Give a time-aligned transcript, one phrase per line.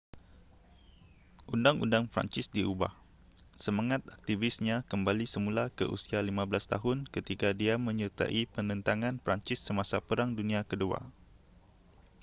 [1.53, 2.89] undang-undang perancis diubah
[3.65, 6.41] semangat aktivisnya kembali semula ke usia 15
[6.73, 10.83] tahun ketika dia menyertai penentangan perancis semasa perang dunia ke-2